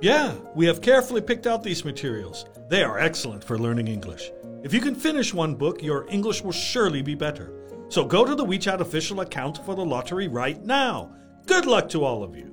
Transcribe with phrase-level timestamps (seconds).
[0.00, 2.46] Yeah, we have carefully picked out these materials.
[2.68, 4.30] They are excellent for learning English.
[4.62, 7.52] If you can finish one book, your English will surely be better.
[7.88, 11.10] So go to the WeChat official account for the lottery right now.
[11.46, 12.50] Good luck to all of you.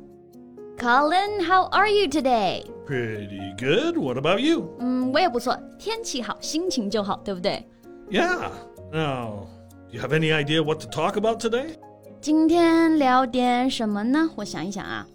[0.77, 2.63] Colin, how are you today?
[2.85, 3.97] Pretty good.
[3.97, 4.75] What about you?
[4.79, 7.65] 嗯，我也不错，天气好，心情就好，对不对？
[8.09, 8.51] Yeah.
[8.91, 9.47] Now,
[9.89, 11.77] do you have any idea what to talk about today?
[12.19, 14.31] 今天聊点什么呢？
[14.35, 15.07] 我想一想啊。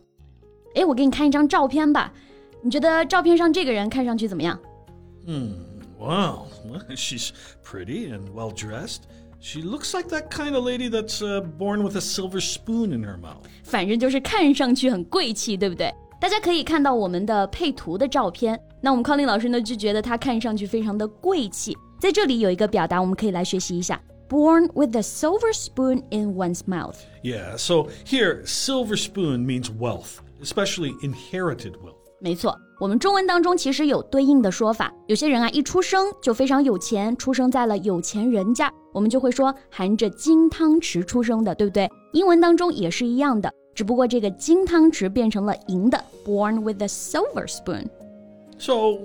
[0.75, 2.13] 诶，我给你看一张照片吧。
[2.63, 4.59] 你觉得照片上这个人看上去怎么样？
[5.99, 6.47] Wow,
[6.91, 7.31] she's
[7.65, 9.03] pretty and well dressed.
[9.41, 13.03] She looks like that kind of lady that's uh, born with a silver spoon in
[13.05, 13.45] her mouth.
[13.63, 15.95] 反正就是看上去很贵气，对不对？
[16.21, 18.61] 大家可以看到我们的配图的照片。
[18.81, 21.77] 那我们康林老师呢就觉得他看上去非常的贵气。
[22.01, 26.97] 在这里有一个表达，我们可以来学习一下：born with a silver spoon in one's mouth。
[27.23, 31.96] Yeah, so here, silver spoon means wealth, Especially inherited wealth.
[32.20, 34.94] 没错，我们中文当中其实有对应的说法。
[35.08, 41.90] 有些人啊，一出生就非常有钱，出生在了有钱人家，我们就会说含着金汤匙出生的，对不对？
[42.14, 47.88] 英文当中也是一样的，只不过这个金汤匙变成了银的，born with a silver spoon。
[48.60, 49.00] So,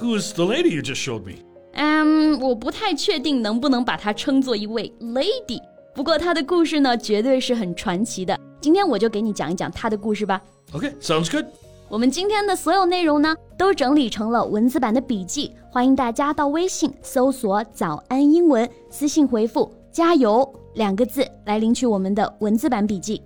[0.00, 1.42] who's the lady you just showed me?
[1.74, 5.60] 嗯，我不太确定能不能把她称作一位 lady，
[5.94, 8.38] 不过她的故事呢，绝对是很传奇的。
[8.62, 10.40] 今天我就给你讲一讲她的故事吧。
[10.73, 11.45] Okay, sounds good.
[11.89, 23.21] 我们今天的所有内容呢，都整理成了文字版的笔记，欢迎大家到微信搜索“早安英文”，私信回复“加油”两个字来领取我们的文字版笔记。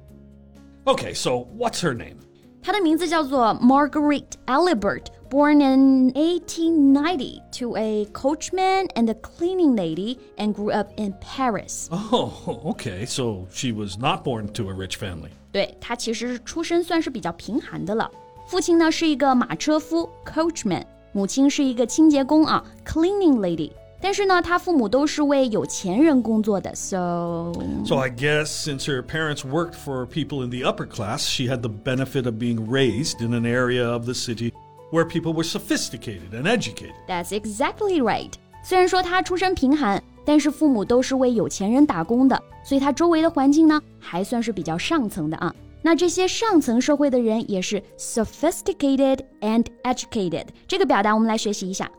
[0.86, 2.18] Okay, so what's her name?
[2.62, 10.90] 她的名字叫做 Marguerite Alibert。Born in 1890 to a coachman and a cleaning lady, and grew up
[10.98, 11.88] in Paris.
[11.90, 15.30] Oh, okay, so she was not born to a rich family.
[15.56, 18.10] 对她其实出身算是比较贫寒的了。
[18.48, 23.72] 父亲呢是一个马车夫 coachman，母亲是一个清洁工啊 cleaning lady。
[24.04, 27.52] 但是呢，她父母都是为有钱人工作的，so
[27.86, 31.62] So I guess since her parents worked for people in the upper class, she had
[31.62, 34.52] the benefit of being raised in an area of the city
[34.92, 36.96] where people were sophisticated and educated.
[37.08, 38.32] that's exactly right。
[38.64, 45.54] 虽然说她出身贫寒， 但是父母都是为有钱人打工的，所以她周围的环境呢还算是比较上层的啊。
[45.82, 50.46] 那这些上层社会的人也是 sophisticated and educated。
[50.68, 51.90] 这个表达我们来学习一下。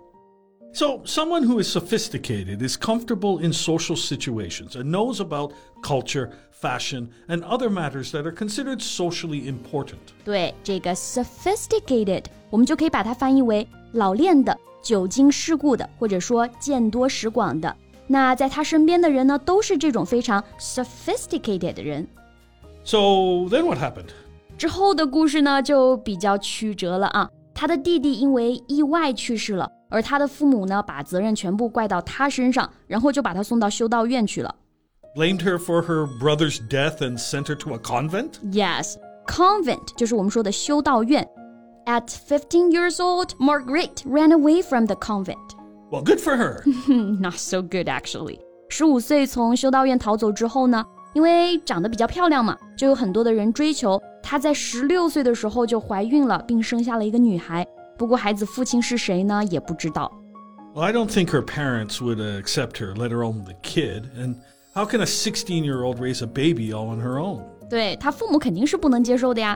[0.75, 7.09] So, someone who is sophisticated is comfortable in social situations and knows about culture, fashion,
[7.29, 9.99] and other matters that are considered socially important.
[10.25, 17.77] 对这个 sophisticated，我们就可以把它翻译为老练的、久经世故的，或者说见多识广的。
[18.07, 22.07] 那在他身边的人呢，都是这种非常 sophisticated 的人。
[22.85, 22.99] So,
[23.49, 24.11] then what happened?
[24.59, 27.31] 之后的故事呢，就比较曲折了啊。
[27.55, 34.55] 他的弟弟因为意外去世了，而他的父母呢，把责任全部怪到他身上，然后就把他送到修道院去了。
[35.15, 38.41] Blamed her for her brother's death and sent her to a convent?
[38.51, 41.29] Yes, convent 就是我们说的修道院。
[41.85, 45.37] At 15 years old, Margaret ran away from the convent.
[45.91, 46.63] Well, good for her.
[47.21, 48.39] Not so good, actually.
[48.69, 54.01] 十五岁从修道院逃走之后呢，因为长得比较漂亮嘛，就有很多的人追求。
[54.23, 57.67] 她在十六岁的时候就怀孕了，并生下了一个女孩。
[57.99, 60.11] 不过孩子父亲是谁呢，也不知道。
[60.75, 64.05] Well, I don't think her parents would uh, accept her, let alone the kid.
[64.17, 64.37] And
[64.75, 67.43] how can a 16 year old raise a baby all on her own?
[67.69, 69.55] 对她父母肯定是不能接受的呀。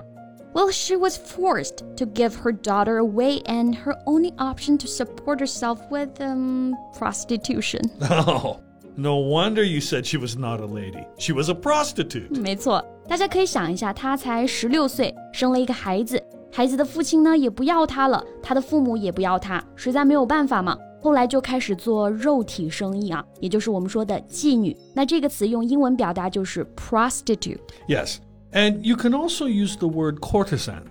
[0.54, 5.38] Well, she was forced to give her daughter away, and her only option to support
[5.38, 7.82] herself with um, prostitution.
[8.00, 8.60] Oh,
[8.96, 11.06] no wonder you said she was not a lady.
[11.18, 12.30] She was a prostitute.
[12.40, 20.74] 没错，大家可以想一下，她才十六岁，生了一个孩子，孩子的父亲呢也不要她了，她的父母也不要她，实在没有办法嘛。
[21.02, 24.74] 后来就开始做肉体生意啊，也就是我们说的妓女。
[24.94, 27.58] 那这个词用英文表达就是 prostitute。
[27.86, 28.16] Yes.
[28.52, 30.84] And you can also use the word courtesan.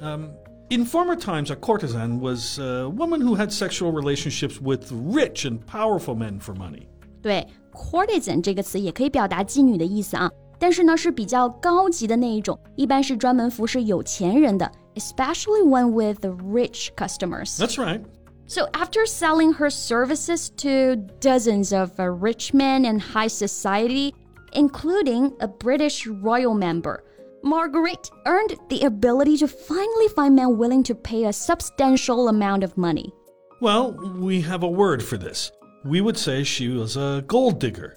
[0.00, 0.30] Um,
[0.70, 5.64] in former times, a courtesan was a woman who had sexual relationships with rich and
[5.66, 6.88] powerful men for money.
[7.22, 17.56] 对，courtesan 这个词也可以表达妓女的意思啊，但是呢是比较高级的那一种，一般是专门服侍有钱人的，especially one with the rich customers。
[17.58, 18.00] That's right.
[18.48, 24.14] So, after selling her services to dozens of uh, rich men in high society,
[24.52, 27.04] including a British royal member,
[27.42, 32.76] Marguerite earned the ability to finally find men willing to pay a substantial amount of
[32.76, 33.12] money.
[33.60, 35.50] Well, we have a word for this.
[35.84, 37.96] We would say she was a gold digger.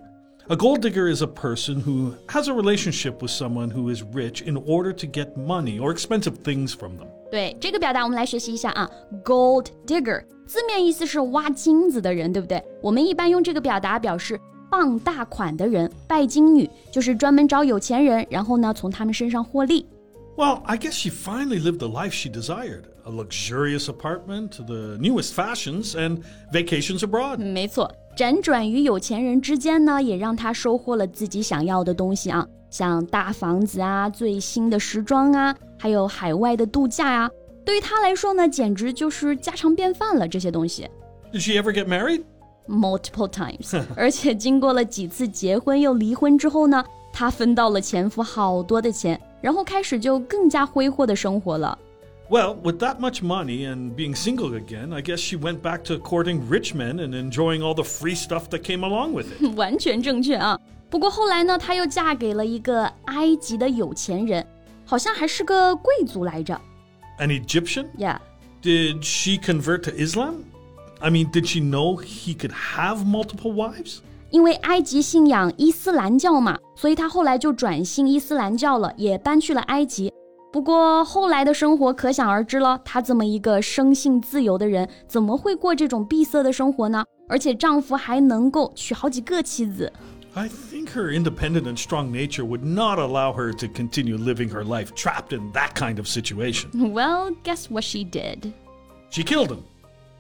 [0.50, 4.42] A gold digger is a person who has a relationship with someone who is rich
[4.42, 7.07] in order to get money or expensive things from them.
[7.31, 8.90] 对这个表达，我们来学习一下啊。
[9.24, 12.63] Gold digger 字面意思是挖金子的人，对不对？
[12.81, 19.86] 我们一般用这个表达表示 傍大款的人，拜金女就是专门找有钱人，然后呢从他们身上获利。
[20.38, 25.94] Well, I guess she finally lived the life she desired a luxurious apartment, the newest fashions,
[25.94, 26.19] and
[26.52, 27.38] vacations abroad.
[27.38, 37.31] 没错，辗转于有钱人之间呢，也让她收获了自己想要的东西啊，像大房子啊、最新的时装啊，还有海外的度假呀、啊。
[37.63, 40.28] 对于她来说呢，简直就是家常便饭了。
[40.28, 40.86] 这些东西。
[41.31, 42.24] Did she ever get married?
[42.69, 51.78] Multiple times，而且经过了几次结婚又离婚之后呢，她分到了前夫好多的钱，然后开始就更加挥霍的生活了。
[52.28, 56.50] Well, with that much money and being single again, I guess she went back to courting
[56.50, 59.56] rich men and enjoying all the free stuff that came along with it.
[59.56, 60.60] 完全正确啊！
[60.90, 64.44] 不过后来呢，她又嫁给了一个埃及的有钱人，
[64.86, 66.60] 好像还是个贵族来着。
[67.19, 67.86] An Egyptian?
[67.96, 68.18] Yeah.
[68.63, 70.46] Did she convert to Islam?
[71.00, 73.98] I mean, did she know he could have multiple wives?
[74.31, 80.12] 因为埃及信仰伊斯兰教嘛，所以她后来就转信伊斯兰教了，也搬去了埃及。
[80.52, 87.04] 不过后来的生活可想而知了，她这么一个生性自由的人，怎么会过这种闭塞的生活呢？
[87.28, 89.92] 而且丈夫还能够娶好几个妻子。
[90.34, 94.90] I think her independent and strong nature would not allow her to continue living her life
[94.94, 96.72] trapped in that kind of situation.
[96.74, 98.52] Well, guess what she did?
[99.10, 99.63] She killed him.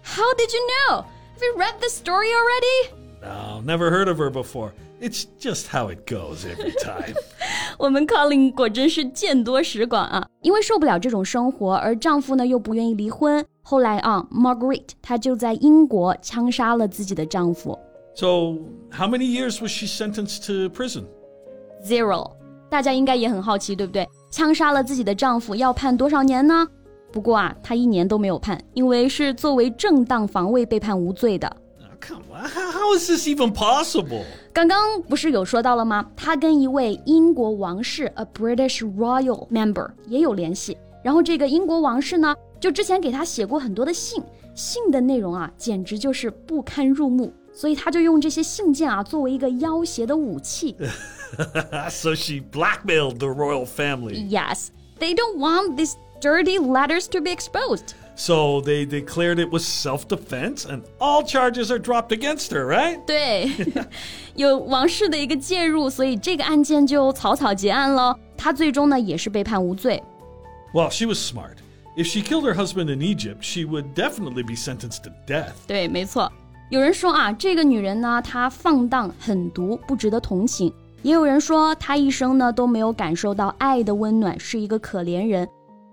[0.03, 1.05] How did you know?
[1.33, 3.05] Have you read the story already?
[3.21, 4.73] No, never heard of her before.
[5.01, 7.15] It's just how it goes every time.
[7.77, 10.25] 我们 Colin 果真是见多识广啊！
[10.41, 13.45] 因为受不了这种生活，而丈夫呢又不愿意离婚。
[13.61, 17.77] 后来啊，Margaret 她就在英国枪杀了自己的丈夫。
[18.15, 18.57] So,
[18.89, 21.03] how many years was she sentenced to prison?
[21.83, 22.31] Zero。
[22.69, 24.07] 大家应该也很好奇，对不对？
[24.31, 26.65] 枪杀了自己的丈夫要判多少年呢？
[27.12, 31.56] 不过啊，他一年都没有判，因为是作为正当防卫被判无罪的。
[32.00, 34.24] Come on, how is this even possible?
[34.54, 36.06] 刚刚不是有说到了吗？
[36.16, 40.78] 他跟一位英国王室 a British royal member 也有联系。
[41.02, 44.22] 然后这个英国王室呢，就之前给他写过很多的信，
[44.54, 47.32] 信的内容啊，简直就是不堪入目。
[47.52, 50.74] 所以他就用这些信件啊，作为一个要挟的武器。
[51.90, 54.28] so she blackmailed the royal family.
[54.28, 54.68] Yes,
[54.98, 57.93] they don't want these dirty letters to be exposed.
[58.17, 62.99] So they declared it was self defense and all charges are dropped against her, right?
[63.05, 63.51] 对，
[64.35, 68.17] 有王室的一个介入，所以这个案件就草草结案了。
[68.37, 70.01] 她最终呢也是被判无罪。
[70.73, 71.57] Well, she was smart.
[71.97, 75.53] If she killed her husband in Egypt, she would definitely be sentenced to death.
[75.67, 76.31] 对，没错。
[76.69, 80.73] 有人说啊，这个女人呢，她放荡狠毒，不值得同情。
[81.03, 85.47] 也有人说，她一生呢都没有感受到爱的温暖，是一个可怜人。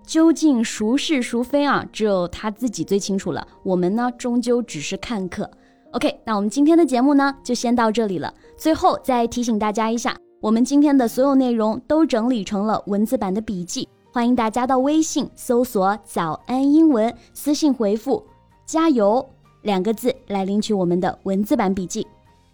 [0.08, 1.86] 究竟孰是孰非啊？
[1.92, 3.46] 只有他自己最清楚了。
[3.62, 5.48] 我们呢，终究只是看客。
[5.92, 8.32] OK，那我们今天的节目呢，就先到这里了。
[8.56, 18.24] 最后再提醒大家一下，我们今天的所有内容都整理成了文字版的笔记，欢迎大家到微信搜索“早安英文”，私信回复
[18.64, 19.28] “加油”
[19.60, 22.06] 两个字来领取我们的文字版笔记。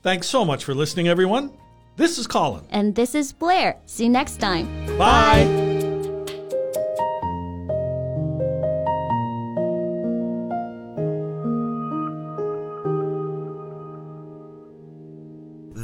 [0.03, 1.51] Thanks so much for listening, everyone.
[1.97, 2.63] This is Colin.
[2.73, 3.77] And this is Blair.
[3.87, 4.67] See you next time.
[4.99, 5.64] Bye.